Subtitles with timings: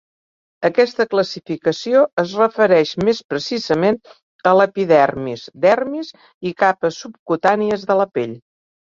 [0.67, 3.99] Aquesta classificació es refereix més precisament
[4.51, 6.09] a l'epidermis, dermis
[6.53, 8.35] i capes subcutànies de la pell.